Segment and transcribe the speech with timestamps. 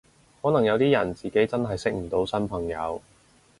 [0.41, 2.99] 可能有啲人自己真係識唔到新朋友